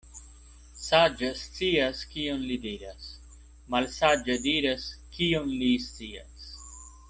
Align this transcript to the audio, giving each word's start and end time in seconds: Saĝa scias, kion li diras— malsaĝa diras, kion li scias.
Saĝa 0.83 1.27
scias, 1.41 1.99
kion 2.15 2.41
li 2.51 2.57
diras— 2.65 3.11
malsaĝa 3.75 4.39
diras, 4.49 4.89
kion 5.19 5.55
li 5.63 5.73
scias. 5.89 6.53